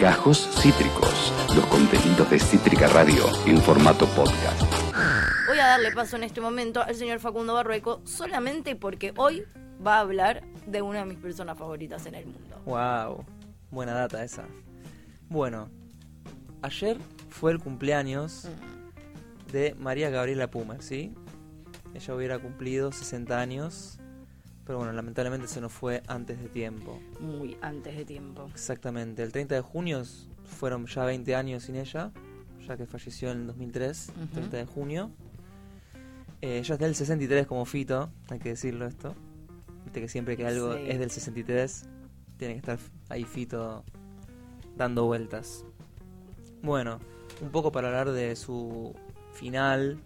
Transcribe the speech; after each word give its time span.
Gajos 0.00 0.48
Cítricos, 0.62 1.30
los 1.54 1.66
contenidos 1.66 2.30
de 2.30 2.38
Cítrica 2.38 2.86
Radio 2.86 3.22
en 3.46 3.60
formato 3.60 4.06
podcast. 4.06 4.62
Voy 5.46 5.58
a 5.58 5.66
darle 5.66 5.92
paso 5.92 6.16
en 6.16 6.24
este 6.24 6.40
momento 6.40 6.80
al 6.82 6.94
señor 6.94 7.18
Facundo 7.18 7.52
Barrueco 7.52 8.00
solamente 8.06 8.76
porque 8.76 9.12
hoy 9.18 9.44
va 9.86 9.98
a 9.98 10.00
hablar 10.00 10.42
de 10.64 10.80
una 10.80 11.00
de 11.00 11.04
mis 11.04 11.18
personas 11.18 11.58
favoritas 11.58 12.06
en 12.06 12.14
el 12.14 12.24
mundo. 12.24 12.62
Wow, 12.64 13.26
buena 13.70 13.92
data 13.92 14.24
esa. 14.24 14.46
Bueno, 15.28 15.68
ayer 16.62 16.96
fue 17.28 17.52
el 17.52 17.58
cumpleaños 17.58 18.48
de 19.52 19.74
María 19.78 20.08
Gabriela 20.08 20.50
Pumer, 20.50 20.82
¿sí? 20.82 21.12
Ella 21.92 22.14
hubiera 22.14 22.38
cumplido 22.38 22.90
60 22.90 23.38
años, 23.38 23.98
pero 24.64 24.78
bueno, 24.78 24.92
lamentablemente 24.92 25.48
se 25.48 25.60
nos 25.60 25.72
fue 25.72 26.02
antes 26.06 26.40
de 26.40 26.48
tiempo. 26.48 27.00
Muy 27.20 27.56
antes 27.60 27.96
de 27.96 28.04
tiempo. 28.04 28.46
Exactamente, 28.52 29.22
el 29.22 29.32
30 29.32 29.54
de 29.56 29.60
junio 29.60 30.02
fueron 30.44 30.86
ya 30.86 31.04
20 31.04 31.34
años 31.34 31.64
sin 31.64 31.76
ella, 31.76 32.10
ya 32.66 32.76
que 32.76 32.86
falleció 32.86 33.30
en 33.30 33.40
el 33.42 33.46
2003, 33.48 34.12
Ujú. 34.16 34.26
30 34.34 34.56
de 34.58 34.66
junio. 34.66 35.10
Eh, 36.42 36.58
ella 36.58 36.74
es 36.74 36.80
del 36.80 36.94
63 36.94 37.46
como 37.46 37.64
Fito, 37.64 38.10
hay 38.28 38.38
que 38.38 38.50
decirlo 38.50 38.86
esto. 38.86 39.14
Viste 39.84 40.00
que 40.00 40.08
siempre 40.08 40.36
que 40.36 40.46
algo 40.46 40.74
Sí. 40.74 40.82
es 40.88 40.98
del 40.98 41.10
63, 41.10 41.84
tiene 42.36 42.54
que 42.54 42.58
estar 42.60 42.78
ahí 43.08 43.24
Fito 43.24 43.84
dando 44.76 45.04
vueltas. 45.06 45.64
Bueno, 46.62 46.98
un 47.42 47.50
poco 47.50 47.72
para 47.72 47.88
hablar 47.88 48.10
de 48.12 48.36
su 48.36 48.94
final. 49.32 49.98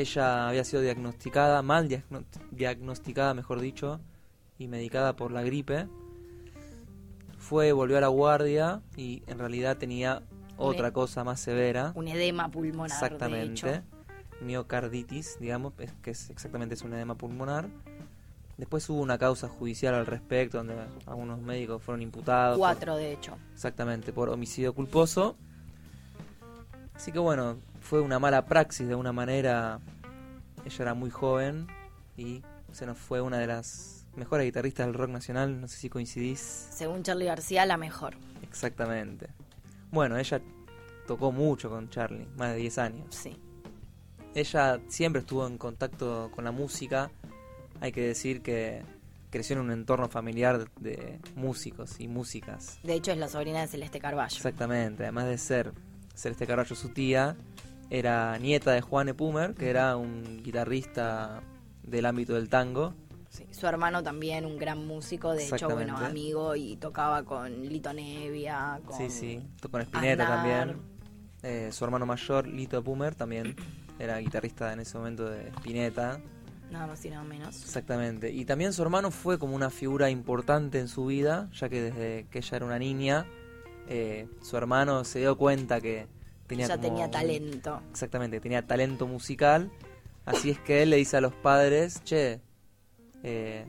Ella 0.00 0.48
había 0.50 0.62
sido 0.62 0.82
diagnosticada, 0.82 1.62
mal 1.62 1.88
diagno- 1.88 2.22
diagnosticada, 2.50 3.32
mejor 3.32 3.60
dicho, 3.60 3.98
y 4.58 4.68
medicada 4.68 5.16
por 5.16 5.32
la 5.32 5.42
gripe. 5.42 5.88
Fue, 7.38 7.72
volvió 7.72 7.96
a 7.96 8.02
la 8.02 8.08
guardia 8.08 8.82
y 8.94 9.22
en 9.26 9.38
realidad 9.38 9.78
tenía 9.78 10.22
otra 10.58 10.88
Me- 10.88 10.92
cosa 10.92 11.24
más 11.24 11.40
severa. 11.40 11.92
Un 11.94 12.08
edema 12.08 12.50
pulmonar, 12.50 12.90
de 12.90 12.94
Exactamente. 13.06 13.52
hecho. 13.70 13.82
Miocarditis, 14.42 15.38
digamos, 15.40 15.72
es, 15.78 15.92
que 16.02 16.10
es 16.10 16.28
exactamente 16.28 16.74
es 16.74 16.82
un 16.82 16.92
edema 16.92 17.14
pulmonar. 17.14 17.66
Después 18.58 18.86
hubo 18.90 19.00
una 19.00 19.16
causa 19.16 19.48
judicial 19.48 19.94
al 19.94 20.04
respecto, 20.04 20.58
donde 20.58 20.74
algunos 21.06 21.40
médicos 21.40 21.82
fueron 21.82 22.02
imputados. 22.02 22.58
por- 22.58 22.68
Cuatro, 22.68 22.96
de 22.96 23.12
hecho. 23.14 23.38
exactamente, 23.54 24.12
por 24.12 24.28
homicidio 24.28 24.74
culposo. 24.74 25.36
Así 26.94 27.12
que 27.12 27.18
bueno, 27.18 27.56
fue 27.86 28.00
una 28.00 28.18
mala 28.18 28.44
praxis 28.46 28.88
de 28.88 28.96
una 28.96 29.12
manera. 29.12 29.78
Ella 30.64 30.76
era 30.82 30.94
muy 30.94 31.10
joven 31.10 31.68
y 32.16 32.42
se 32.72 32.84
nos 32.84 32.98
fue 32.98 33.20
una 33.20 33.38
de 33.38 33.46
las 33.46 34.04
mejores 34.16 34.44
guitarristas 34.44 34.86
del 34.86 34.94
rock 34.94 35.10
nacional. 35.10 35.60
No 35.60 35.68
sé 35.68 35.76
si 35.76 35.88
coincidís. 35.88 36.40
Según 36.40 37.04
Charlie 37.04 37.26
García, 37.26 37.64
la 37.64 37.76
mejor. 37.76 38.16
Exactamente. 38.42 39.28
Bueno, 39.92 40.18
ella 40.18 40.40
tocó 41.06 41.30
mucho 41.30 41.70
con 41.70 41.88
Charlie, 41.88 42.26
más 42.36 42.54
de 42.54 42.56
10 42.56 42.78
años. 42.78 43.14
Sí. 43.14 43.36
Ella 44.34 44.80
siempre 44.88 45.20
estuvo 45.20 45.46
en 45.46 45.56
contacto 45.56 46.32
con 46.34 46.44
la 46.44 46.50
música. 46.50 47.08
Hay 47.80 47.92
que 47.92 48.00
decir 48.00 48.42
que 48.42 48.82
creció 49.30 49.54
en 49.54 49.62
un 49.62 49.70
entorno 49.70 50.08
familiar 50.08 50.68
de 50.80 51.20
músicos 51.36 52.00
y 52.00 52.08
músicas. 52.08 52.80
De 52.82 52.94
hecho, 52.94 53.12
es 53.12 53.18
la 53.18 53.28
sobrina 53.28 53.60
de 53.60 53.68
Celeste 53.68 54.00
Carballo. 54.00 54.34
Exactamente, 54.34 55.04
además 55.04 55.26
de 55.26 55.38
ser 55.38 55.72
Celeste 56.16 56.46
Carballo 56.46 56.74
su 56.74 56.88
tía, 56.88 57.36
era 57.90 58.38
nieta 58.38 58.72
de 58.72 58.80
Juan 58.80 59.08
E. 59.08 59.14
Pumer, 59.14 59.54
que 59.54 59.70
era 59.70 59.96
un 59.96 60.42
guitarrista 60.42 61.42
del 61.82 62.06
ámbito 62.06 62.34
del 62.34 62.48
tango. 62.48 62.94
Sí. 63.28 63.46
Su 63.50 63.66
hermano 63.66 64.02
también, 64.02 64.46
un 64.46 64.56
gran 64.56 64.86
músico, 64.86 65.32
de 65.32 65.46
hecho, 65.46 65.68
bueno, 65.68 65.96
amigo 65.96 66.56
y 66.56 66.76
tocaba 66.76 67.22
con 67.24 67.68
Lito 67.68 67.92
Nevia, 67.92 68.80
con... 68.84 68.96
Sí, 68.96 69.10
sí, 69.10 69.42
con 69.70 69.82
Spinetta 69.82 70.26
también. 70.26 70.76
Eh, 71.42 71.70
su 71.70 71.84
hermano 71.84 72.06
mayor, 72.06 72.46
Lito 72.46 72.82
Pumer, 72.82 73.14
también 73.14 73.54
era 73.98 74.18
guitarrista 74.18 74.72
en 74.72 74.80
ese 74.80 74.96
momento 74.96 75.28
de 75.28 75.48
Spinetta. 75.48 76.20
Nada 76.70 76.86
más 76.86 77.04
y 77.04 77.10
nada 77.10 77.24
menos. 77.24 77.62
Exactamente. 77.62 78.32
Y 78.32 78.44
también 78.44 78.72
su 78.72 78.82
hermano 78.82 79.10
fue 79.10 79.38
como 79.38 79.54
una 79.54 79.70
figura 79.70 80.10
importante 80.10 80.80
en 80.80 80.88
su 80.88 81.06
vida, 81.06 81.48
ya 81.52 81.68
que 81.68 81.80
desde 81.80 82.26
que 82.30 82.38
ella 82.38 82.56
era 82.56 82.66
una 82.66 82.78
niña, 82.78 83.26
eh, 83.86 84.28
su 84.42 84.56
hermano 84.56 85.04
se 85.04 85.20
dio 85.20 85.36
cuenta 85.36 85.80
que 85.80 86.08
tenía 86.46 86.66
ya 86.66 86.78
tenía 86.78 87.04
un- 87.06 87.10
talento. 87.10 87.82
exactamente, 87.90 88.40
tenía 88.40 88.66
talento 88.66 89.06
musical. 89.06 89.70
Así 90.24 90.50
es 90.50 90.58
que 90.60 90.82
él 90.82 90.90
le 90.90 90.96
dice 90.96 91.16
a 91.16 91.20
los 91.20 91.34
padres, 91.34 92.02
che, 92.04 92.40
eh, 93.22 93.66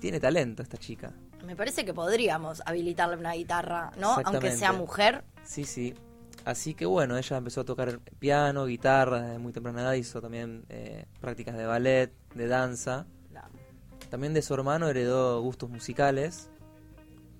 tiene 0.00 0.20
talento 0.20 0.62
esta 0.62 0.76
chica. 0.76 1.12
Me 1.44 1.56
parece 1.56 1.84
que 1.84 1.94
podríamos 1.94 2.62
habilitarle 2.66 3.16
una 3.16 3.32
guitarra, 3.32 3.92
¿no? 3.98 4.16
Aunque 4.24 4.52
sea 4.52 4.72
mujer. 4.72 5.24
Sí, 5.44 5.64
sí. 5.64 5.94
Así 6.44 6.74
que 6.74 6.86
bueno, 6.86 7.16
ella 7.16 7.36
empezó 7.36 7.62
a 7.62 7.64
tocar 7.64 7.98
piano, 8.20 8.66
guitarra 8.66 9.22
desde 9.22 9.38
muy 9.38 9.52
temprana 9.52 9.82
edad, 9.82 9.92
hizo 9.94 10.20
también 10.20 10.64
eh, 10.68 11.06
prácticas 11.20 11.56
de 11.56 11.66
ballet, 11.66 12.12
de 12.34 12.46
danza. 12.46 13.06
También 14.10 14.32
de 14.34 14.42
su 14.42 14.54
hermano 14.54 14.88
heredó 14.88 15.40
gustos 15.42 15.68
musicales, 15.68 16.48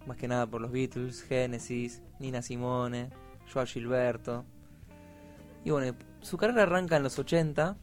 más 0.05 0.17
que 0.17 0.27
nada 0.27 0.49
por 0.49 0.61
los 0.61 0.73
Beatles, 0.73 1.23
Genesis, 1.23 2.03
Nina 2.19 2.43
Simone, 2.43 3.11
Joao 3.53 3.67
Gilberto. 3.67 4.45
Y 5.65 5.71
bueno, 5.71 5.97
su 6.21 6.37
carrera 6.37 6.63
arranca 6.65 6.97
en 6.97 7.03
los 7.03 7.19
80. 7.19 7.77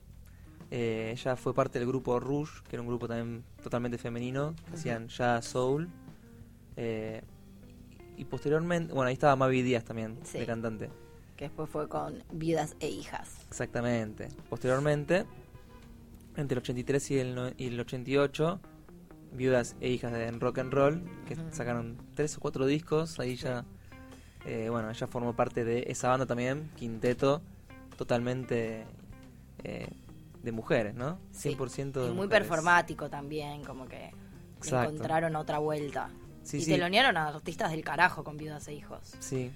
eh, 0.72 1.12
ella 1.12 1.36
fue 1.36 1.54
parte 1.54 1.78
del 1.78 1.88
grupo 1.88 2.20
Rouge, 2.20 2.64
que 2.68 2.76
era 2.78 2.82
un 2.82 2.88
grupo 2.88 3.08
también 3.08 3.44
totalmente 3.62 3.98
femenino, 4.00 4.56
que 4.70 4.76
hacían 4.76 5.08
jazz, 5.08 5.46
soul. 5.46 5.88
eh, 6.78 7.22
y 8.18 8.26
posteriormente, 8.26 8.92
bueno, 8.94 9.08
ahí 9.08 9.14
estaba 9.14 9.36
Mavi 9.36 9.62
Díaz 9.62 9.84
también, 9.84 10.18
Sí. 10.24 10.40
de 10.40 10.46
cantante. 10.46 10.90
que 11.38 11.46
después 11.46 11.68
fue 11.70 11.88
con 11.90 12.24
Viudas 12.32 12.76
e 12.80 12.88
Hijas. 12.90 13.42
Exactamente. 13.48 14.30
Posteriormente, 14.50 15.26
entre 16.38 16.54
el 16.56 16.60
83 16.60 17.10
y 17.12 17.18
el, 17.20 17.36
no- 17.36 17.50
y 17.58 17.68
el 17.68 17.80
88, 17.80 18.60
viudas 19.34 19.76
e 19.82 19.90
hijas 19.90 20.12
de 20.14 20.30
rock 20.32 20.60
and 20.60 20.72
roll, 20.74 21.04
que 21.28 21.36
sacaron 21.52 21.98
tres 22.14 22.38
o 22.38 22.40
cuatro 22.40 22.66
discos, 22.68 23.20
ahí 23.20 23.36
ya, 23.36 23.66
eh, 24.46 24.68
bueno, 24.70 24.90
ella 24.90 25.08
formó 25.08 25.34
parte 25.36 25.64
de 25.64 25.86
esa 25.88 26.10
banda 26.10 26.26
también, 26.26 26.70
quinteto, 26.76 27.42
totalmente 27.98 28.86
eh, 29.64 29.88
de 30.42 30.52
mujeres, 30.52 30.96
¿no? 30.96 31.20
Sí. 31.32 31.56
100% 31.56 31.92
de 31.94 32.06
Y 32.06 32.08
muy 32.10 32.26
mujeres. 32.26 32.48
performático 32.48 33.10
también, 33.10 33.64
como 33.64 33.86
que 33.88 34.12
Exacto. 34.58 34.92
encontraron 34.92 35.36
otra 35.36 35.60
vuelta. 35.60 36.10
Sí, 36.44 36.58
y 36.58 36.62
sí. 36.62 36.72
telonearon 36.72 37.16
a 37.16 37.28
artistas 37.30 37.72
del 37.72 37.84
carajo 37.86 38.24
con 38.26 38.36
Viudas 38.38 38.68
e 38.68 38.74
Hijos. 38.74 39.14
Sí, 39.20 39.52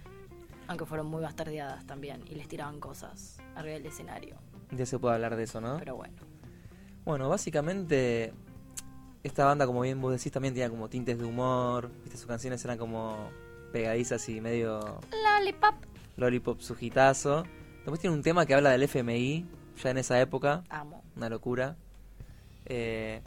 Aunque 0.70 0.86
fueron 0.86 1.08
muy 1.08 1.22
bastardeadas 1.22 1.86
también 1.86 2.24
y 2.30 2.36
les 2.36 2.48
tiraban 2.48 2.80
cosas 2.80 3.38
arriba 3.56 3.74
del 3.76 3.86
escenario. 3.88 4.36
ya 4.72 4.86
se 4.86 4.98
puede 5.00 5.16
hablar 5.16 5.36
de 5.36 5.44
eso, 5.44 5.60
¿no? 5.62 5.78
Pero 5.80 5.96
bueno. 5.98 6.16
Bueno, 7.06 7.28
básicamente 7.30 8.34
esta 9.24 9.44
banda, 9.46 9.66
como 9.66 9.82
bien 9.82 10.00
vos 10.02 10.12
decís, 10.14 10.32
también 10.32 10.54
tenía 10.54 10.70
como 10.70 10.90
tintes 10.90 11.18
de 11.18 11.26
humor, 11.26 11.90
¿viste? 12.04 12.18
sus 12.18 12.28
canciones 12.28 12.64
eran 12.66 12.78
como 12.78 13.30
pegadizas 13.72 14.28
y 14.30 14.42
medio 14.42 15.00
Lollipop. 15.40 15.76
lollipop 16.18 16.60
su 16.62 16.76
hitazo. 16.80 17.44
Después 17.78 18.00
tiene 18.00 18.16
un 18.16 18.24
tema 18.24 18.46
que 18.46 18.54
habla 18.54 18.72
del 18.72 18.84
FMI, 18.84 19.46
ya 19.82 19.90
en 19.92 19.98
esa 19.98 20.20
época, 20.20 20.64
Amo. 20.70 21.04
una 21.16 21.30
locura. 21.30 21.78
Eh, 22.66 23.22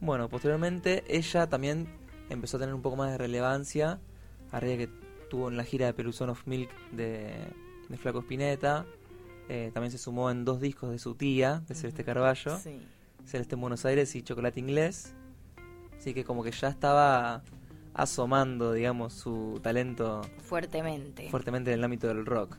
bueno, 0.00 0.28
posteriormente 0.28 1.04
ella 1.08 1.48
también 1.48 1.86
empezó 2.28 2.56
a 2.56 2.60
tener 2.60 2.74
un 2.74 2.82
poco 2.82 2.96
más 2.96 3.10
de 3.12 3.18
relevancia, 3.18 4.00
a 4.50 4.60
raíz 4.60 4.78
de 4.78 4.86
que 4.86 4.92
tuvo 5.30 5.48
en 5.48 5.56
la 5.56 5.64
gira 5.64 5.86
de 5.86 5.92
Peluzón 5.94 6.30
of 6.30 6.46
Milk 6.46 6.70
de, 6.92 7.34
de 7.88 7.96
Flaco 7.98 8.20
Spinetta. 8.20 8.86
Eh, 9.48 9.70
también 9.72 9.90
se 9.92 9.98
sumó 9.98 10.30
en 10.30 10.44
dos 10.44 10.60
discos 10.60 10.90
de 10.90 10.98
su 10.98 11.14
tía, 11.14 11.62
de 11.68 11.74
Celeste 11.74 12.04
Carballo. 12.04 12.58
Sí. 12.58 12.80
Celeste 13.24 13.54
en 13.54 13.60
Buenos 13.60 13.84
Aires 13.84 14.14
y 14.14 14.22
Chocolate 14.22 14.58
Inglés. 14.60 15.14
Así 15.98 16.14
que 16.14 16.24
como 16.24 16.42
que 16.42 16.50
ya 16.50 16.68
estaba 16.68 17.42
asomando, 17.98 18.72
digamos, 18.72 19.12
su 19.12 19.60
talento 19.62 20.22
Fuertemente. 20.44 21.28
fuertemente 21.30 21.72
en 21.72 21.78
el 21.80 21.84
ámbito 21.84 22.06
del 22.08 22.24
rock. 22.24 22.56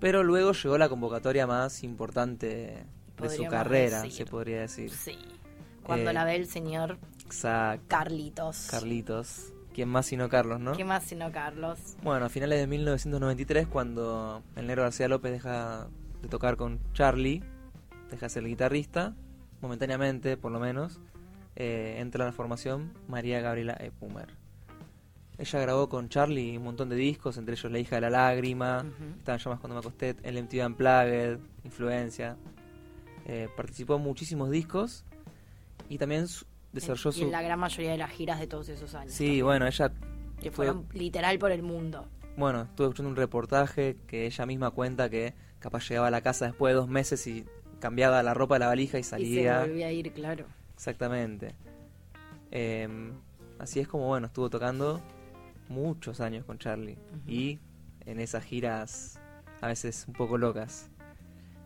Pero 0.00 0.22
luego 0.24 0.52
llegó 0.52 0.76
la 0.78 0.88
convocatoria 0.88 1.46
más 1.46 1.84
importante 1.84 2.84
de 3.20 3.30
su 3.30 3.44
carrera, 3.46 4.02
decir. 4.02 4.12
se 4.12 4.26
podría 4.26 4.60
decir. 4.62 4.90
Sí. 4.90 5.16
Cuando 5.82 6.10
Eh, 6.10 6.14
la 6.14 6.24
ve 6.24 6.36
el 6.36 6.46
señor. 6.46 6.98
Carlitos. 7.88 8.68
Carlitos. 8.70 9.52
¿Quién 9.74 9.88
más 9.88 10.06
sino 10.06 10.28
Carlos, 10.28 10.60
no? 10.60 10.72
¿Qué 10.72 10.84
más 10.84 11.02
sino 11.04 11.30
Carlos? 11.32 11.78
Bueno, 12.02 12.26
a 12.26 12.28
finales 12.28 12.58
de 12.60 12.66
1993, 12.66 13.66
cuando 13.66 14.42
el 14.56 14.66
negro 14.66 14.82
García 14.82 15.08
López 15.08 15.32
deja 15.32 15.88
de 16.22 16.28
tocar 16.28 16.56
con 16.56 16.78
Charlie, 16.92 17.42
deja 18.10 18.26
de 18.26 18.30
ser 18.30 18.42
el 18.44 18.48
guitarrista, 18.50 19.14
momentáneamente 19.60 20.36
por 20.36 20.52
lo 20.52 20.60
menos, 20.60 21.00
eh, 21.56 21.96
entra 21.98 22.24
en 22.24 22.28
la 22.28 22.32
formación 22.32 22.92
María 23.08 23.40
Gabriela 23.40 23.76
E. 23.80 23.90
Ella 25.36 25.60
grabó 25.60 25.88
con 25.88 26.08
Charlie 26.08 26.56
un 26.56 26.64
montón 26.64 26.88
de 26.88 26.96
discos, 26.96 27.36
entre 27.38 27.54
ellos 27.54 27.70
La 27.72 27.78
hija 27.78 27.96
de 27.96 28.02
la 28.02 28.10
lágrima, 28.10 28.78
Ujú. 28.86 29.18
Estaban 29.18 29.40
llamas 29.40 29.60
cuando 29.60 29.74
me 29.74 29.80
acosté, 29.80 30.14
el 30.22 30.42
MTV 30.42 30.66
Unplugged, 30.66 31.38
Influencia. 31.64 32.36
Eh, 33.26 33.48
participó 33.56 33.96
en 33.96 34.02
muchísimos 34.02 34.50
discos 34.50 35.04
y 35.88 35.98
también 35.98 36.26
desarrolló 36.72 37.10
y 37.10 37.12
su... 37.12 37.22
en 37.24 37.32
la 37.32 37.42
gran 37.42 37.58
mayoría 37.58 37.92
de 37.92 37.98
las 37.98 38.10
giras 38.10 38.38
de 38.38 38.46
todos 38.46 38.68
esos 38.68 38.94
años. 38.94 39.12
Sí, 39.12 39.24
también, 39.26 39.44
bueno, 39.44 39.66
ella 39.66 39.92
Que 40.40 40.50
fue 40.50 40.66
fueron 40.66 40.86
literal 40.92 41.38
por 41.38 41.50
el 41.50 41.62
mundo. 41.62 42.06
bueno, 42.36 42.62
estuve 42.62 42.86
escuchando 42.88 43.10
un 43.10 43.16
reportaje 43.16 43.96
que 44.06 44.26
ella 44.26 44.46
misma 44.46 44.70
cuenta 44.70 45.08
que 45.10 45.34
capaz 45.58 45.88
llegaba 45.88 46.08
a 46.08 46.10
la 46.10 46.20
casa 46.20 46.46
después 46.46 46.72
de 46.72 46.76
dos 46.76 46.88
meses 46.88 47.26
y 47.26 47.44
cambiaba 47.80 48.22
la 48.22 48.34
ropa 48.34 48.54
de 48.56 48.60
la 48.60 48.66
valija 48.68 48.98
y 48.98 49.00
Y 49.00 49.04
se 49.04 49.10
salía. 49.10 49.60
volvía 49.60 49.86
a 49.88 49.92
ir, 49.92 50.12
claro. 50.12 50.44
Exactamente. 50.74 51.54
Em, 52.50 53.12
así 53.58 53.80
es 53.80 53.88
como, 53.88 54.06
bueno, 54.08 54.26
estuvo 54.26 54.48
tocando 54.50 55.00
muchos 55.68 56.20
años 56.20 56.44
con 56.44 56.58
Charlie. 56.58 56.98
Y 57.26 57.58
en 58.06 58.20
esas 58.20 58.44
giras 58.44 59.20
a 59.60 59.68
veces 59.68 60.04
un 60.08 60.14
poco 60.14 60.36
locas. 60.38 60.90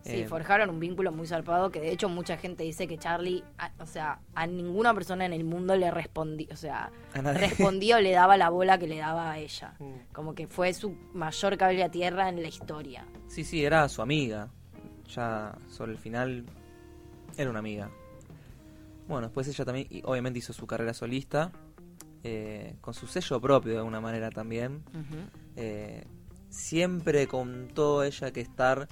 Sí, 0.03 0.21
Em, 0.21 0.29
forjaron 0.29 0.71
un 0.71 0.79
vínculo 0.81 1.11
muy 1.13 1.27
zarpado 1.27 1.71
que 1.71 1.81
de 1.81 1.91
hecho 1.91 2.09
mucha 2.09 2.37
gente 2.39 2.63
dice 2.63 2.87
que 2.87 2.97
Charlie, 2.97 3.43
a- 3.59 3.73
o 3.81 3.85
sea, 3.87 4.21
a 4.35 4.47
ninguna 4.47 4.95
persona 4.95 5.27
en 5.27 5.33
el 5.33 5.45
mundo 5.45 5.75
le 5.77 5.91
respondía, 5.91 6.47
o 6.53 6.57
sea, 6.57 6.91
respondía 7.13 7.97
o 7.97 8.01
le 8.01 8.13
daba 8.13 8.37
la 8.37 8.49
bola 8.49 8.79
que 8.79 8.87
le 8.87 8.99
daba 8.99 9.33
a 9.33 9.39
ella. 9.39 9.75
Mm. 9.81 10.13
Como 10.13 10.35
que 10.35 10.47
fue 10.47 10.73
su 10.73 10.95
mayor 11.13 11.57
cable 11.59 11.83
a 11.83 11.91
tierra 11.91 12.29
en 12.29 12.41
la 12.41 12.49
historia. 12.49 13.05
Sí, 13.27 13.43
sí, 13.45 13.65
era 13.65 13.89
su 13.89 14.01
amiga. 14.01 14.49
Ya 15.15 15.59
sobre 15.69 15.93
el 15.93 15.99
final 15.99 16.45
era 17.37 17.51
una 17.51 17.59
amiga. 17.59 17.91
Bueno, 19.09 19.27
después 19.27 19.49
ella 19.49 19.65
también, 19.65 19.87
y 19.91 20.03
obviamente 20.05 20.39
hizo 20.39 20.53
su 20.53 20.67
carrera 20.67 20.95
solista, 20.95 21.51
eh, 22.25 22.77
con 22.81 22.95
su 22.95 23.07
sello 23.07 23.41
propio 23.41 23.73
de 23.73 23.79
alguna 23.79 24.01
manera 24.01 24.31
también. 24.31 24.83
Eh, 25.57 26.05
siempre 26.51 27.27
contó 27.27 28.03
ella 28.03 28.33
que 28.33 28.41
estar 28.41 28.89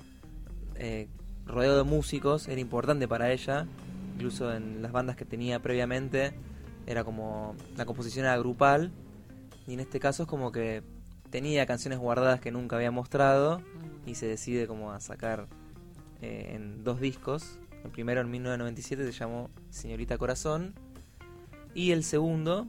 eh, 0.77 1.09
rodeado 1.47 1.79
de 1.79 1.85
músicos 1.85 2.49
era 2.49 2.61
importante 2.61 3.09
para 3.09 3.33
ella, 3.33 3.67
incluso 4.15 4.53
en 4.53 4.83
las 4.83 4.93
bandas 4.93 5.17
que 5.17 5.25
tenía 5.25 5.61
previamente 5.61 6.35
era 6.87 7.03
como 7.03 7.57
la 7.77 7.85
composición 7.85 8.27
era 8.27 8.39
grupal 8.39 8.93
y 9.67 9.75
en 9.75 9.81
este 9.81 9.99
caso 9.99 10.25
es 10.25 10.29
como 10.29 10.53
que 10.53 10.83
tenía 11.31 11.67
canciones 11.67 11.99
guardadas 11.99 12.41
que 12.41 12.51
nunca 12.51 12.77
había 12.77 12.91
mostrado 12.91 13.61
y 14.07 14.15
se 14.15 14.27
decide 14.27 14.67
como 14.67 14.93
a 14.93 15.01
sacar 15.01 15.49
eh, 16.23 16.53
en 16.55 16.85
dos 16.85 17.01
discos. 17.01 17.59
El 17.85 17.91
primero 17.91 18.21
en 18.21 18.31
1997 18.31 19.05
se 19.05 19.13
llamó 19.13 19.51
Señorita 19.71 20.19
Corazón 20.19 20.75
y 21.75 21.91
el 21.91 22.05
segundo 22.05 22.69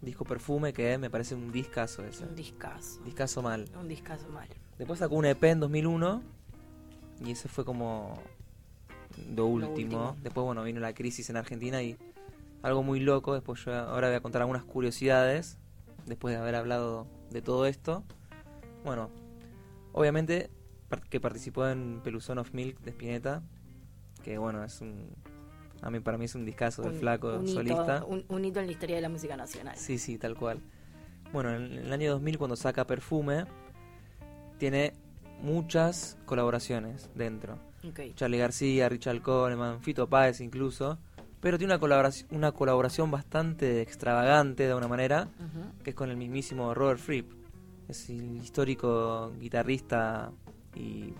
disco 0.00 0.24
Perfume 0.24 0.72
que 0.72 0.98
me 0.98 1.10
parece 1.10 1.34
un 1.34 1.52
discazo 1.52 2.04
ese. 2.04 2.24
Un 2.24 2.34
discazo. 2.34 3.00
Discazo 3.04 3.42
mal. 3.42 3.68
Un 3.78 3.88
discazo 3.88 4.28
mal. 4.28 4.48
Después 4.78 4.98
sacó 4.98 5.16
un 5.16 5.26
EP 5.26 5.42
en 5.44 5.60
2001 5.60 6.22
y 7.24 7.30
ese 7.32 7.48
fue 7.48 7.64
como 7.64 8.22
lo 9.34 9.46
último. 9.46 9.72
último. 9.72 10.16
Después, 10.22 10.44
bueno, 10.44 10.62
vino 10.62 10.80
la 10.80 10.94
crisis 10.94 11.28
en 11.30 11.36
Argentina 11.36 11.82
y 11.82 11.96
algo 12.62 12.82
muy 12.82 13.00
loco. 13.00 13.34
Después 13.34 13.64
yo 13.64 13.74
ahora 13.74 14.08
voy 14.08 14.16
a 14.16 14.20
contar 14.20 14.42
algunas 14.42 14.64
curiosidades 14.64 15.58
después 16.06 16.34
de 16.34 16.40
haber 16.40 16.54
hablado 16.54 17.06
de 17.30 17.42
todo 17.42 17.66
esto. 17.66 18.04
Bueno, 18.84 19.10
obviamente 19.92 20.50
que 21.10 21.20
participó 21.20 21.68
en 21.68 22.00
Peluzón 22.02 22.38
of 22.38 22.54
Milk 22.54 22.80
de 22.80 22.90
Spinetta, 22.90 23.42
que 24.22 24.38
bueno, 24.38 24.64
es 24.64 24.80
un... 24.80 25.10
A 25.82 25.90
mí, 25.90 26.00
para 26.00 26.18
mí 26.18 26.24
es 26.24 26.34
un 26.34 26.44
discazo 26.44 26.82
de 26.82 26.88
Un- 26.90 26.94
flaco 26.96 27.34
un 27.36 27.44
hito- 27.46 27.52
solista. 27.54 28.04
un, 28.04 28.24
un 28.28 28.44
hito 28.44 28.60
en 28.60 28.66
la 28.66 28.72
historia 28.72 28.96
de 28.96 29.02
la 29.02 29.08
música 29.08 29.36
nacional. 29.36 29.76
Sí, 29.76 29.98
sí, 29.98 30.18
tal 30.18 30.34
cual. 30.36 30.60
Bueno, 31.32 31.54
en 31.54 31.72
el 31.72 31.92
año 31.92 32.10
2000 32.12 32.38
cuando 32.38 32.56
saca 32.56 32.86
Perfume, 32.86 33.44
tiene 34.58 34.92
muchas 35.42 36.16
colaboraciones 36.26 37.10
dentro. 37.14 37.58
Charlie 38.16 38.38
García, 38.38 38.88
Richard 38.88 39.22
Coleman, 39.22 39.80
Fito 39.80 40.08
Páez 40.08 40.40
incluso. 40.40 40.98
Pero 41.40 41.56
tiene 41.56 41.72
una 41.74 41.78
colaboración, 41.78 42.28
una 42.32 42.50
colaboración 42.50 43.12
bastante 43.12 43.80
extravagante 43.80 44.64
de 44.64 44.70
alguna 44.70 44.88
manera, 44.88 45.28
que 45.84 45.90
es 45.90 45.96
con 45.96 46.10
el 46.10 46.16
mismísimo 46.16 46.74
Robert 46.74 46.98
Fripp. 46.98 47.30
Es 47.88 48.10
el 48.10 48.38
histórico 48.38 49.30
guitarrista 49.38 50.32
y 50.74 51.14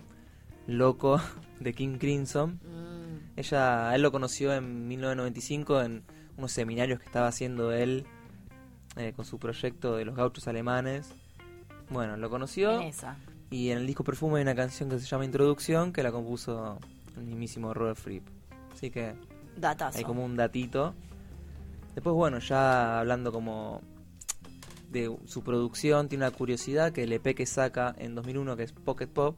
loco 0.67 1.21
de 1.61 1.73
King 1.73 1.97
Crimson. 1.97 2.59
Mm. 2.65 2.98
Ella, 3.39 3.95
él 3.95 4.01
lo 4.01 4.11
conoció 4.11 4.53
en 4.53 4.89
1995 4.89 5.81
en 5.81 6.03
unos 6.35 6.51
seminarios 6.51 6.99
que 6.99 7.05
estaba 7.05 7.27
haciendo 7.29 7.71
él 7.71 8.05
eh, 8.97 9.13
con 9.15 9.23
su 9.23 9.39
proyecto 9.39 9.95
de 9.95 10.03
los 10.03 10.13
gauchos 10.13 10.45
alemanes. 10.49 11.09
Bueno, 11.89 12.17
lo 12.17 12.29
conoció 12.29 12.81
En 12.81 12.87
esa. 12.89 13.15
y 13.49 13.69
en 13.69 13.77
el 13.77 13.87
disco 13.87 14.03
Perfume 14.03 14.39
hay 14.39 14.41
una 14.41 14.55
canción 14.55 14.89
que 14.89 14.99
se 14.99 15.05
llama 15.05 15.23
Introducción 15.23 15.93
que 15.93 16.03
la 16.03 16.11
compuso 16.11 16.79
el 17.15 17.23
mismísimo 17.23 17.73
Robert 17.73 17.97
Fripp. 17.97 18.27
Así 18.73 18.91
que 18.91 19.13
Datazo. 19.55 19.97
hay 19.97 20.03
como 20.03 20.25
un 20.25 20.35
datito. 20.35 20.93
Después, 21.95 22.13
bueno, 22.13 22.39
ya 22.39 22.99
hablando 22.99 23.31
como 23.31 23.81
de 24.91 25.15
su 25.27 25.43
producción, 25.43 26.09
tiene 26.09 26.25
una 26.25 26.35
curiosidad 26.35 26.91
que 26.91 27.03
el 27.03 27.13
EP 27.13 27.33
que 27.33 27.45
saca 27.45 27.95
en 27.99 28.15
2001, 28.15 28.57
que 28.57 28.63
es 28.63 28.73
Pocket 28.73 29.07
Pop, 29.07 29.37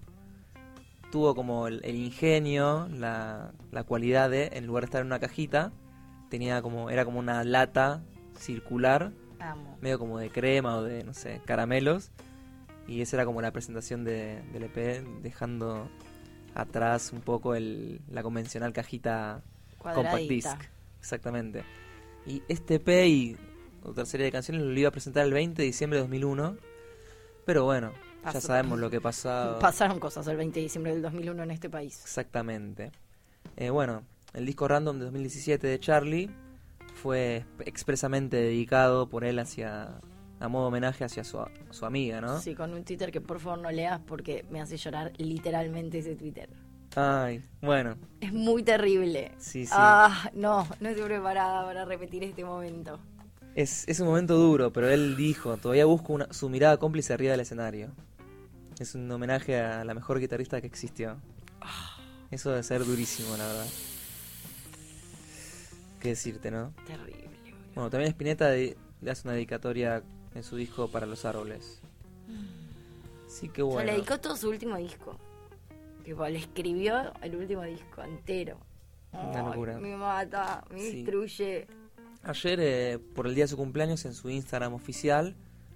tuvo 1.11 1.35
como 1.35 1.67
el, 1.67 1.81
el 1.83 1.95
ingenio, 1.95 2.87
la, 2.91 3.53
la 3.71 3.83
cualidad 3.83 4.29
de, 4.29 4.49
en 4.53 4.65
lugar 4.65 4.83
de 4.83 4.85
estar 4.85 5.01
en 5.01 5.07
una 5.07 5.19
cajita, 5.19 5.71
tenía 6.29 6.61
como 6.61 6.89
era 6.89 7.05
como 7.05 7.19
una 7.19 7.43
lata 7.43 8.03
circular, 8.37 9.11
Amo. 9.39 9.77
medio 9.81 9.99
como 9.99 10.17
de 10.17 10.29
crema 10.29 10.77
o 10.77 10.83
de, 10.83 11.03
no 11.03 11.13
sé, 11.13 11.41
caramelos. 11.45 12.11
Y 12.87 13.01
esa 13.01 13.17
era 13.17 13.25
como 13.25 13.41
la 13.41 13.51
presentación 13.51 14.03
de, 14.03 14.41
del 14.51 14.63
EP, 14.63 15.03
dejando 15.21 15.87
atrás 16.55 17.11
un 17.13 17.21
poco 17.21 17.55
el, 17.55 18.01
la 18.09 18.23
convencional 18.23 18.73
cajita 18.73 19.43
Compact 19.77 20.27
Disc. 20.27 20.57
Exactamente. 20.99 21.63
Y 22.25 22.43
este 22.47 22.75
EP 22.75 22.89
y 23.07 23.37
otra 23.83 24.05
serie 24.05 24.25
de 24.25 24.31
canciones 24.31 24.63
lo 24.63 24.79
iba 24.79 24.89
a 24.89 24.91
presentar 24.91 25.25
el 25.25 25.33
20 25.33 25.61
de 25.61 25.65
diciembre 25.65 25.97
de 25.97 26.03
2001. 26.03 26.57
Pero 27.45 27.65
bueno, 27.65 27.91
ya 28.23 28.41
sabemos 28.41 28.79
lo 28.79 28.89
que 28.89 29.01
pasó. 29.01 29.57
Pasaron 29.59 29.99
cosas 29.99 30.27
el 30.27 30.37
20 30.37 30.59
de 30.59 30.63
diciembre 30.63 30.93
del 30.93 31.01
2001 31.01 31.43
en 31.43 31.51
este 31.51 31.69
país. 31.69 31.99
Exactamente. 32.03 32.91
Eh, 33.57 33.69
bueno, 33.69 34.03
el 34.33 34.45
disco 34.45 34.67
random 34.67 34.99
de 34.99 35.05
2017 35.05 35.67
de 35.67 35.79
Charlie 35.79 36.29
fue 36.93 37.45
expresamente 37.65 38.37
dedicado 38.37 39.07
por 39.09 39.23
él 39.23 39.39
hacia 39.39 39.99
a 40.39 40.47
modo 40.47 40.67
homenaje 40.67 41.03
hacia 41.03 41.23
su, 41.23 41.39
su 41.69 41.85
amiga, 41.85 42.19
¿no? 42.19 42.39
Sí, 42.39 42.55
con 42.55 42.73
un 42.73 42.83
Twitter 42.83 43.11
que 43.11 43.21
por 43.21 43.39
favor 43.39 43.59
no 43.59 43.69
leas 43.71 43.99
porque 44.07 44.43
me 44.49 44.59
hace 44.59 44.75
llorar 44.77 45.11
literalmente 45.17 45.99
ese 45.99 46.15
Twitter. 46.15 46.49
Ay, 46.95 47.43
bueno, 47.61 47.95
Es 48.19 48.33
muy 48.33 48.63
terrible. 48.63 49.31
sí, 49.37 49.65
sí. 49.65 49.71
Ah, 49.75 50.29
no, 50.33 50.67
no 50.79 50.89
estoy 50.89 51.05
preparada 51.05 51.63
para 51.63 51.85
repetir 51.85 52.23
este 52.23 52.43
momento. 52.43 52.99
Es, 53.55 53.87
es 53.87 53.99
un 53.99 54.07
momento 54.07 54.35
duro, 54.35 54.71
pero 54.73 54.89
él 54.89 55.15
dijo, 55.15 55.57
todavía 55.57 55.85
busco 55.85 56.13
una- 56.13 56.31
su 56.33 56.49
mirada 56.49 56.77
cómplice 56.77 57.13
arriba 57.13 57.31
del 57.31 57.41
escenario. 57.41 57.91
Es 58.81 58.95
un 58.95 59.11
homenaje 59.11 59.59
a 59.59 59.85
la 59.85 59.93
mejor 59.93 60.19
guitarrista 60.19 60.59
que 60.59 60.65
existió. 60.65 61.17
Eso 62.31 62.49
debe 62.49 62.63
ser 62.63 62.83
durísimo, 62.83 63.37
la 63.37 63.45
verdad. 63.45 63.67
¿Qué 65.99 66.09
decirte, 66.09 66.49
no? 66.49 66.73
Terrible. 66.87 67.29
Bueno, 67.75 67.91
también 67.91 68.09
Spinetta 68.09 68.49
de- 68.49 68.75
le 69.01 69.11
hace 69.11 69.27
una 69.27 69.33
dedicatoria 69.35 70.01
en 70.33 70.43
su 70.43 70.55
disco 70.55 70.87
Para 70.89 71.05
los 71.05 71.25
Árboles. 71.25 71.79
Sí 73.27 73.49
que 73.49 73.61
O 73.61 73.67
bueno. 73.67 73.81
sea, 73.81 73.85
le 73.85 73.97
dedicó 73.99 74.19
todo 74.19 74.35
su 74.35 74.49
último 74.49 74.77
disco. 74.77 75.15
Tipo, 76.03 76.27
le 76.27 76.39
escribió 76.39 77.13
el 77.21 77.35
último 77.35 77.61
disco 77.61 78.01
entero. 78.01 78.57
Una 79.11 79.43
locura. 79.43 79.77
Me 79.77 79.95
mata, 79.95 80.63
me 80.71 80.79
Sí. 80.79 80.95
destruye. 81.03 81.67
Ayer, 82.23 82.59
eh, 82.59 82.99
por 83.13 83.27
el 83.27 83.35
día 83.35 83.43
de 83.43 83.49
su 83.49 83.57
cumpleaños, 83.57 84.05
en 84.05 84.15
su 84.15 84.27
Instagram 84.31 84.73
oficial, 84.73 85.35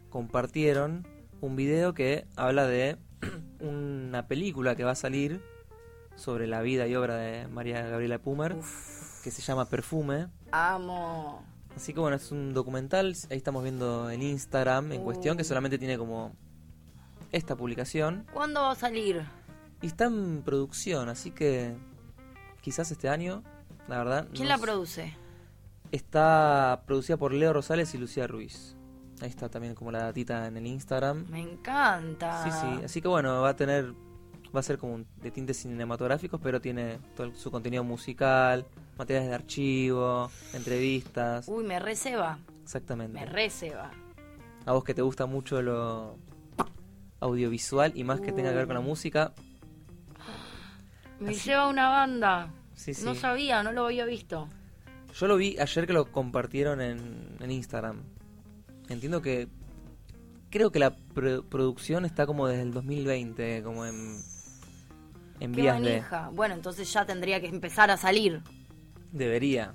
compartieron 0.09 1.05
un 1.41 1.55
video 1.55 1.93
que 1.93 2.25
habla 2.35 2.65
de 2.67 2.97
una 3.59 4.27
película 4.27 4.75
que 4.75 4.83
va 4.83 4.91
a 4.91 4.95
salir 4.95 5.41
sobre 6.15 6.47
la 6.47 6.61
vida 6.61 6.87
y 6.87 6.95
obra 6.95 7.15
de 7.17 7.47
María 7.47 7.81
Gabriela 7.87 8.19
Pumer, 8.19 8.55
que 9.23 9.31
se 9.31 9.41
llama 9.41 9.65
Perfume. 9.65 10.27
Amo. 10.51 11.43
Así 11.75 11.93
que 11.93 11.99
bueno, 11.99 12.15
es 12.15 12.31
un 12.31 12.53
documental, 12.53 13.15
ahí 13.29 13.37
estamos 13.37 13.61
viendo 13.63 14.09
el 14.09 14.23
Instagram 14.23 14.93
en 14.93 15.03
cuestión, 15.03 15.35
que 15.35 15.43
Uh. 15.43 15.45
solamente 15.45 15.77
tiene 15.77 15.97
como 15.97 16.33
esta 17.33 17.55
publicación. 17.57 18.25
¿Cuándo 18.33 18.61
va 18.61 18.71
a 18.71 18.75
salir? 18.75 19.25
Y 19.81 19.87
está 19.87 20.05
en 20.05 20.41
producción, 20.41 21.09
así 21.09 21.31
que 21.31 21.75
quizás 22.61 22.91
este 22.91 23.09
año, 23.09 23.43
la 23.89 23.97
verdad. 23.97 24.27
¿Quién 24.33 24.47
la 24.47 24.57
produce? 24.57 25.13
Está 25.91 26.83
producida 26.87 27.17
por 27.17 27.33
Leo 27.33 27.51
Rosales 27.51 27.93
y 27.93 27.97
Lucía 27.97 28.25
Ruiz. 28.25 28.77
Ahí 29.21 29.29
está 29.29 29.47
también 29.49 29.75
como 29.75 29.91
la 29.91 29.99
datita 29.99 30.47
en 30.47 30.57
el 30.57 30.67
Instagram. 30.67 31.25
Me 31.29 31.41
encanta. 31.41 32.43
Sí, 32.43 32.51
sí. 32.51 32.83
Así 32.85 33.01
que 33.01 33.07
bueno, 33.07 33.41
va 33.41 33.49
a 33.49 33.55
tener. 33.55 33.93
Va 34.55 34.59
a 34.59 34.63
ser 34.63 34.77
como 34.77 34.93
un- 34.95 35.07
de 35.21 35.31
tintes 35.31 35.57
cinematográficos, 35.57 36.39
pero 36.41 36.61
tiene 36.61 36.99
todo 37.15 37.27
el- 37.27 37.35
su 37.35 37.51
contenido 37.51 37.83
musical, 37.83 38.65
materiales 38.97 39.29
de 39.29 39.35
archivo, 39.35 40.29
entrevistas. 40.53 41.47
Uy, 41.49 41.63
me 41.65 41.79
receba. 41.79 42.39
Exactamente. 42.63 43.19
Me 43.19 43.25
receba. 43.25 43.91
A 44.65 44.71
vos 44.71 44.83
que 44.83 44.93
te 44.93 45.01
gusta 45.01 45.25
mucho 45.25 45.61
lo 45.61 46.17
audiovisual 47.19 47.91
y 47.95 48.03
más 48.03 48.21
que 48.21 48.31
tenga 48.31 48.49
que 48.51 48.55
ver 48.57 48.65
con 48.67 48.75
la 48.75 48.81
música. 48.81 49.33
Me 51.19 51.31
Así- 51.31 51.49
lleva 51.49 51.67
una 51.67 51.89
banda. 51.89 52.49
Sí, 52.75 52.93
sí. 52.93 53.05
No 53.05 53.15
sabía, 53.15 53.63
no 53.63 53.71
lo 53.71 53.85
había 53.85 54.05
visto. 54.05 54.49
Yo 55.17 55.27
lo 55.27 55.37
vi 55.37 55.57
ayer 55.59 55.87
que 55.87 55.93
lo 55.93 56.11
compartieron 56.11 56.81
en, 56.81 57.37
en 57.39 57.51
Instagram. 57.51 58.01
Entiendo 58.89 59.21
que 59.21 59.47
creo 60.49 60.71
que 60.71 60.79
la 60.79 60.91
pro- 60.95 61.43
producción 61.43 62.05
está 62.05 62.25
como 62.25 62.47
desde 62.47 62.63
el 62.63 62.71
2020, 62.71 63.63
como 63.63 63.85
en, 63.85 64.17
en 65.39 65.51
Qué 65.51 65.61
vías 65.61 65.81
de... 65.81 65.89
manija. 65.89 66.29
Bueno, 66.33 66.55
entonces 66.55 66.91
ya 66.91 67.05
tendría 67.05 67.39
que 67.41 67.47
empezar 67.47 67.89
a 67.91 67.97
salir. 67.97 68.41
Debería. 69.11 69.73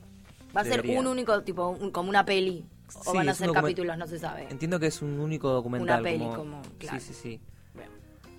Va 0.57 0.63
a 0.63 0.65
ser 0.65 0.85
un 0.87 1.07
único, 1.07 1.43
tipo, 1.43 1.69
un- 1.69 1.91
como 1.91 2.09
una 2.09 2.25
peli. 2.25 2.65
O 3.05 3.13
Sí, 3.13 3.17
van 3.19 3.29
a 3.29 3.35
ser 3.35 3.53
capítulos, 3.53 3.97
no 3.99 4.07
se 4.07 4.19
sabe. 4.19 4.49
Entiendo 4.51 4.81
que 4.81 4.87
es 4.89 5.01
un 5.01 5.21
único 5.21 5.49
documental. 5.51 6.01
Una 6.01 6.11
peli, 6.11 6.19
como... 6.25 6.37
como- 6.37 6.63
claro. 6.79 6.99
Sí, 7.01 7.13
sí, 7.13 7.15
sí. 7.15 7.41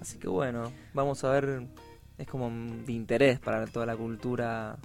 Así 0.02 0.18
que 0.18 0.28
bueno, 0.28 0.72
vamos 0.94 1.24
a 1.24 1.30
ver... 1.32 1.68
Es 2.18 2.28
como 2.28 2.50
de 2.86 2.92
interés 2.92 3.40
para 3.40 3.66
toda 3.66 3.86
la 3.88 3.96
cultura 3.96 4.78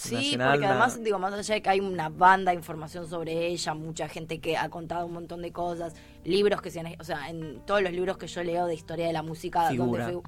Sí, 0.00 0.36
porque 0.52 0.66
además, 0.66 1.02
digo, 1.02 1.18
más 1.18 1.32
allá 1.34 1.54
de 1.54 1.62
que 1.62 1.70
hay 1.70 1.80
una 1.80 2.08
banda 2.08 2.52
de 2.52 2.56
información 2.56 3.08
sobre 3.08 3.46
ella, 3.48 3.74
mucha 3.74 4.08
gente 4.08 4.38
que 4.38 4.56
ha 4.56 4.68
contado 4.68 5.06
un 5.06 5.12
montón 5.12 5.42
de 5.42 5.50
cosas, 5.50 5.94
libros 6.24 6.62
que 6.62 6.70
se 6.70 6.78
han, 6.80 6.94
o 7.00 7.04
sea, 7.04 7.28
en 7.28 7.60
todos 7.66 7.82
los 7.82 7.92
libros 7.92 8.16
que 8.16 8.28
yo 8.28 8.42
leo 8.44 8.66
de 8.66 8.74
historia 8.74 9.06
de 9.08 9.12
la 9.12 9.22
música, 9.22 9.68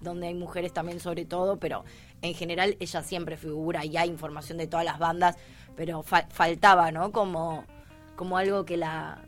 donde 0.01 0.27
hay 0.27 0.35
mujeres 0.35 0.73
también 0.73 0.99
sobre 0.99 1.25
todo, 1.25 1.59
pero 1.59 1.85
en 2.21 2.35
general 2.35 2.77
ella 2.81 3.03
siempre 3.03 3.37
figura 3.37 3.85
y 3.85 3.97
hay 3.97 4.09
información 4.09 4.59
de 4.59 4.67
todas 4.67 4.85
las 4.85 4.99
bandas, 4.99 5.37
pero 5.77 6.03
fa- 6.03 6.27
faltaba, 6.31 6.91
¿no? 6.91 7.13
Como, 7.13 7.65
como 8.17 8.39
algo 8.39 8.65
que 8.65 8.77
la 8.77 9.19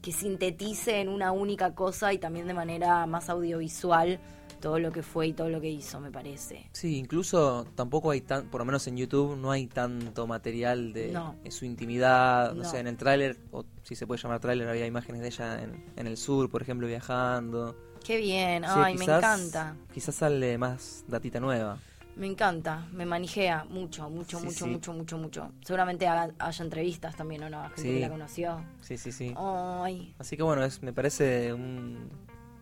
que 0.00 0.12
sintetice 0.12 1.00
en 1.00 1.08
una 1.08 1.32
única 1.32 1.74
cosa 1.74 2.12
y 2.12 2.18
también 2.18 2.46
de 2.46 2.54
manera 2.54 3.04
más 3.06 3.28
audiovisual 3.28 4.20
todo 4.66 4.80
lo 4.80 4.90
que 4.90 5.04
fue 5.04 5.28
y 5.28 5.32
todo 5.32 5.48
lo 5.48 5.60
que 5.60 5.70
hizo, 5.70 6.00
me 6.00 6.10
parece. 6.10 6.68
Sí, 6.72 6.96
incluso 6.98 7.64
tampoco 7.76 8.10
hay 8.10 8.20
tan, 8.20 8.46
por 8.48 8.60
lo 8.60 8.64
menos 8.64 8.84
en 8.88 8.96
YouTube 8.96 9.36
no 9.36 9.52
hay 9.52 9.68
tanto 9.68 10.26
material 10.26 10.92
de 10.92 11.12
No. 11.12 11.36
su 11.50 11.64
intimidad, 11.66 12.52
no. 12.52 12.64
No. 12.64 12.68
sé, 12.68 12.80
en 12.80 12.88
el 12.88 12.96
tráiler, 12.96 13.38
o 13.52 13.64
si 13.84 13.94
se 13.94 14.08
puede 14.08 14.20
llamar 14.20 14.40
tráiler, 14.40 14.68
había 14.68 14.84
imágenes 14.84 15.20
de 15.20 15.28
ella 15.28 15.62
en, 15.62 15.84
en 15.94 16.06
el 16.08 16.16
sur, 16.16 16.50
por 16.50 16.62
ejemplo, 16.62 16.88
viajando. 16.88 17.76
Qué 18.04 18.16
bien, 18.16 18.64
Sí, 18.64 18.70
ay, 18.72 18.96
me 18.98 19.04
encanta. 19.04 19.76
Quizás 19.94 20.16
sale 20.16 20.58
más 20.58 21.04
datita 21.06 21.38
nueva. 21.38 21.78
Me 22.16 22.26
encanta, 22.26 22.88
me 22.92 23.06
manijea 23.06 23.66
mucho, 23.70 24.10
mucho, 24.10 24.40
Sí, 24.40 24.46
mucho, 24.46 24.64
sí. 24.64 24.70
mucho, 24.72 24.92
mucho, 24.94 25.16
mucho. 25.18 25.52
Seguramente 25.64 26.08
haga- 26.08 26.34
haya 26.40 26.64
entrevistas 26.64 27.14
también, 27.14 27.44
¿o 27.44 27.50
no? 27.50 27.60
A 27.60 27.68
gente 27.68 27.82
Sí. 27.82 27.88
que 27.94 28.00
la 28.00 28.08
conoció. 28.08 28.64
Sí, 28.80 28.98
sí, 28.98 29.12
sí. 29.12 29.32
Ay, 29.36 30.12
Así 30.18 30.36
que 30.36 30.42
bueno, 30.42 30.64
es, 30.64 30.82
me 30.82 30.92
parece 30.92 31.52
un 31.52 32.08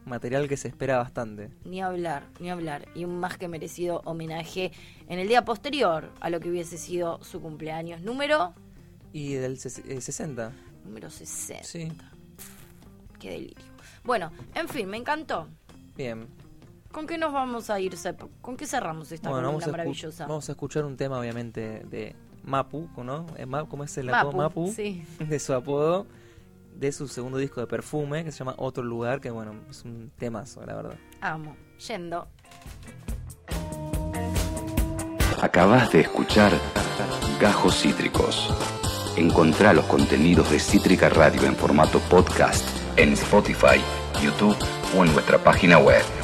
material 0.04 0.49
que 0.49 0.56
se 0.56 0.68
espera 0.68 0.99
bastante. 0.99 1.50
ni 1.64 1.80
hablar, 1.82 2.25
ni 2.40 2.50
hablar. 2.50 2.87
Y 2.94 3.04
un 3.04 3.18
más 3.18 3.37
que 3.38 3.49
merecido 3.49 4.02
homenaje 4.04 4.73
en 5.08 5.18
el 5.18 5.28
día 5.28 5.44
posterior 5.44 6.11
a 6.20 6.30
lo 6.30 6.40
que 6.40 6.50
hubiese 6.50 6.78
sido 6.78 7.23
su 7.23 7.40
cumpleaños. 7.40 8.02
Número, 8.02 8.54
Y 9.12 9.34
del 9.34 9.58
ses- 9.58 9.82
eh, 9.88 10.00
60. 10.00 10.52
número 10.84 11.08
60. 11.11 11.64
Sí. 11.64 11.92
Qué 13.18 13.30
delirio. 13.30 13.64
Bueno, 14.04 14.30
en 14.54 14.68
fin, 14.68 14.88
me 14.88 14.96
encantó. 14.96 15.49
Bien. 15.96 16.26
¿Con 16.92 17.06
qué 17.06 17.18
nos 17.18 17.32
vamos 17.32 17.70
a 17.70 17.80
ir, 17.80 17.96
Sep? 17.96 18.20
¿Con 18.40 18.56
qué 18.56 18.66
cerramos 18.66 19.11
esta 19.11 19.30
Bueno, 19.30 19.49
vamos 19.49 19.66
maravillosa? 19.66 20.26
vamos 20.26 20.49
a 20.49 20.52
escuchar 20.52 20.84
un 20.84 20.96
tema, 20.96 21.18
obviamente, 21.18 21.82
de 21.90 22.14
Mapu, 22.44 22.88
¿no? 22.99 23.26
Eh, 23.37 23.46
¿Cómo 23.68 23.84
es 23.84 23.96
el 23.99 24.11
apodo? 24.14 24.32
Mapu. 24.37 24.73
Sí. 24.73 25.04
de 25.18 25.38
su 25.40 25.54
apodo, 25.54 26.06
de 26.75 26.93
su 26.93 27.09
segundo 27.09 27.38
disco 27.38 27.61
de 27.61 27.66
perfume, 27.66 28.25
que 28.25 28.33
se 28.33 28.38
llama 28.38 28.54
Otro 28.59 28.83
Lugar, 28.83 29.21
que 29.21 29.31
bueno, 29.31 29.54
es 29.71 29.85
un 29.85 30.11
temazo, 30.16 30.64
la 30.66 30.75
verdad. 30.75 30.95
Amo. 31.21 31.57
Yendo. 31.87 32.28
Acabas 35.43 35.93
de 35.93 36.00
escuchar 36.00 36.52
Gajos 37.40 37.83
Cítricos. 37.83 38.49
Encontrá 39.16 39.73
los 39.73 39.85
contenidos 39.87 40.50
de 40.50 40.59
Cítrica 40.59 41.09
Radio 41.09 41.45
en 41.45 41.54
formato 41.54 42.00
podcast 42.11 42.64
en 42.97 43.12
Spotify, 43.12 43.81
YouTube 44.23 44.57
o 44.97 45.04
en 45.04 45.12
nuestra 45.12 45.38
página 45.38 45.78
web. 45.78 46.24